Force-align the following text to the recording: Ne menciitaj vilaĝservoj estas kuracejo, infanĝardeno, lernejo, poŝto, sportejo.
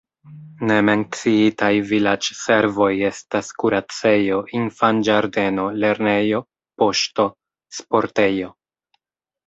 Ne 0.69 0.77
menciitaj 0.87 1.69
vilaĝservoj 1.91 2.89
estas 3.11 3.53
kuracejo, 3.65 4.41
infanĝardeno, 4.63 5.69
lernejo, 5.85 6.45
poŝto, 6.83 7.31
sportejo. 7.83 8.55